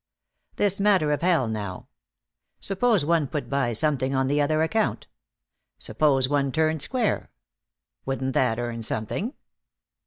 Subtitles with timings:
[0.55, 1.87] This matter of hell, now?
[2.59, 5.05] Suppose one put by something on the other account?
[5.77, 7.29] Suppose one turned square?
[8.03, 9.35] Wouldn't that earn something?